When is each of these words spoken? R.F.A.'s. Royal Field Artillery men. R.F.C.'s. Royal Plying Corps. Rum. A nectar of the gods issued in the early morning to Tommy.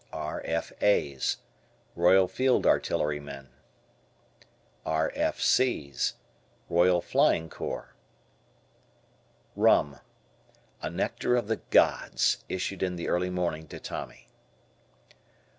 R.F.A.'s. 0.11 1.37
Royal 1.95 2.27
Field 2.27 2.65
Artillery 2.65 3.19
men. 3.19 3.49
R.F.C.'s. 4.83 6.15
Royal 6.67 7.03
Plying 7.03 7.49
Corps. 7.51 7.93
Rum. 9.55 9.99
A 10.81 10.89
nectar 10.89 11.35
of 11.35 11.45
the 11.47 11.57
gods 11.69 12.43
issued 12.49 12.81
in 12.81 12.95
the 12.95 13.09
early 13.09 13.29
morning 13.29 13.67
to 13.67 13.79
Tommy. 13.79 14.27